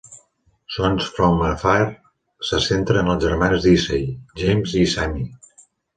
[0.75, 1.83] "Sons from Afar"
[2.49, 4.09] se centra en els germans Dicey,
[4.45, 5.29] James i Sammy.